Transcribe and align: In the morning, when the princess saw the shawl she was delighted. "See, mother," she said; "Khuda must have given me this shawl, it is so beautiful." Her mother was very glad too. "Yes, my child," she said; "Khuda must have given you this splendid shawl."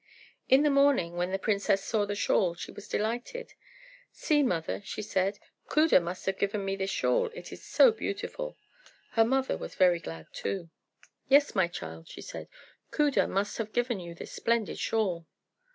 In 0.49 0.63
the 0.63 0.71
morning, 0.71 1.15
when 1.15 1.29
the 1.31 1.37
princess 1.37 1.83
saw 1.83 2.07
the 2.07 2.15
shawl 2.15 2.55
she 2.55 2.71
was 2.71 2.87
delighted. 2.87 3.53
"See, 4.11 4.41
mother," 4.41 4.81
she 4.83 5.03
said; 5.03 5.37
"Khuda 5.67 6.01
must 6.01 6.25
have 6.25 6.39
given 6.39 6.65
me 6.65 6.75
this 6.75 6.89
shawl, 6.89 7.29
it 7.35 7.51
is 7.53 7.63
so 7.63 7.91
beautiful." 7.91 8.57
Her 9.11 9.23
mother 9.23 9.55
was 9.57 9.75
very 9.75 9.99
glad 9.99 10.25
too. 10.33 10.71
"Yes, 11.29 11.53
my 11.53 11.67
child," 11.67 12.07
she 12.07 12.23
said; 12.23 12.47
"Khuda 12.89 13.27
must 13.27 13.59
have 13.59 13.73
given 13.73 13.99
you 13.99 14.15
this 14.15 14.31
splendid 14.31 14.79
shawl." 14.79 15.27